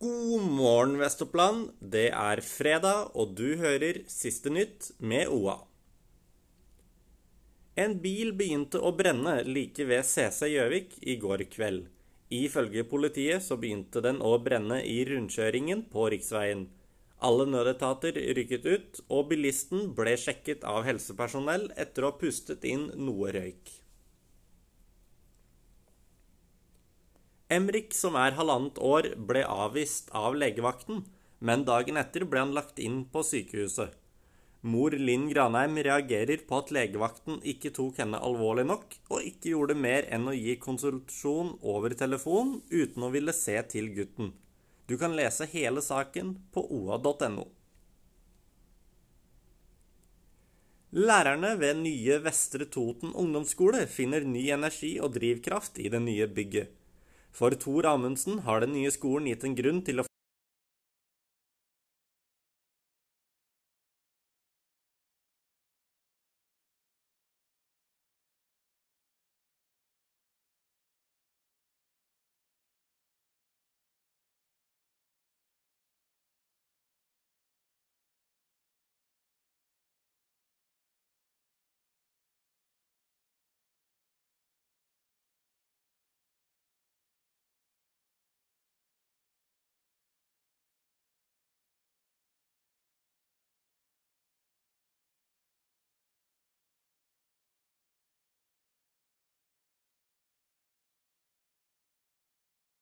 morgen, 0.00 0.98
Vest-Oppland. 0.98 1.70
Det 1.80 2.10
er 2.12 2.40
fredag, 2.44 3.12
og 3.14 3.34
du 3.36 3.56
hører 3.56 4.02
Siste 4.08 4.50
nytt 4.50 4.90
med 4.98 5.28
OA. 5.28 5.56
En 7.76 7.98
bil 8.00 8.32
begynte 8.36 8.76
å 8.76 8.92
brenne 8.96 9.42
like 9.44 9.84
ved 9.84 10.04
CC 10.04 10.50
Gjøvik 10.52 10.98
i 11.00 11.16
går 11.16 11.46
kveld. 11.48 11.88
Ifølge 12.28 12.84
politiet 12.84 13.42
så 13.42 13.56
begynte 13.56 14.02
den 14.04 14.20
å 14.20 14.36
brenne 14.38 14.82
i 14.84 15.04
rundkjøringen 15.08 15.86
på 15.92 16.10
riksveien. 16.12 16.68
Alle 17.24 17.46
nødetater 17.48 18.12
rykket 18.36 18.66
ut, 18.66 19.00
og 19.08 19.30
bilisten 19.32 19.94
ble 19.96 20.16
sjekket 20.20 20.64
av 20.64 20.84
helsepersonell 20.84 21.70
etter 21.76 22.04
å 22.04 22.12
ha 22.12 22.20
pustet 22.20 22.64
inn 22.68 22.90
noe 22.96 23.32
røyk. 23.32 23.85
Emrik, 27.48 27.92
som 27.94 28.16
er 28.18 28.34
halvannet 28.34 28.78
år, 28.82 29.12
ble 29.28 29.44
avvist 29.46 30.08
av 30.10 30.34
legevakten, 30.34 31.04
men 31.38 31.62
dagen 31.68 31.98
etter 32.00 32.24
ble 32.26 32.42
han 32.42 32.54
lagt 32.56 32.80
inn 32.82 33.04
på 33.12 33.22
sykehuset. 33.22 33.92
Mor 34.66 34.90
Linn 34.98 35.28
Granheim 35.30 35.76
reagerer 35.78 36.40
på 36.48 36.58
at 36.58 36.72
legevakten 36.74 37.36
ikke 37.46 37.70
tok 37.76 38.00
henne 38.02 38.18
alvorlig 38.18 38.64
nok, 38.66 38.96
og 39.12 39.28
ikke 39.28 39.52
gjorde 39.52 39.76
mer 39.78 40.08
enn 40.10 40.26
å 40.26 40.34
gi 40.34 40.56
konsultasjon 40.58 41.52
over 41.62 41.94
telefon 41.94 42.56
uten 42.72 43.06
å 43.06 43.12
ville 43.14 43.34
se 43.36 43.54
til 43.70 43.92
gutten. 43.94 44.32
Du 44.90 44.96
kan 44.98 45.14
lese 45.14 45.46
hele 45.52 45.84
saken 45.84 46.34
på 46.50 46.64
oa.no. 46.66 47.46
Lærerne 50.96 51.52
ved 51.60 51.78
nye 51.84 52.18
Vestre 52.24 52.66
Toten 52.72 53.14
ungdomsskole 53.14 53.84
finner 53.86 54.26
ny 54.26 54.48
energi 54.54 54.96
og 54.98 55.14
drivkraft 55.14 55.78
i 55.78 55.90
det 55.92 56.02
nye 56.02 56.26
bygget. 56.26 56.72
For 57.36 57.52
Tor 57.60 57.84
Amundsen 57.84 58.38
har 58.46 58.62
den 58.62 58.72
nye 58.72 58.90
skolen 58.94 59.26
gitt 59.28 59.42
en 59.44 59.56
grunn 59.58 59.82
til 59.84 60.00
å 60.00 60.04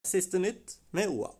Siste 0.05 0.39
nytt 0.39 0.77
med 0.91 1.09
OA. 1.09 1.31